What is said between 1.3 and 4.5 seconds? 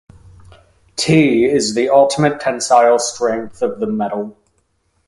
is the ultimate tensile strength of the metal.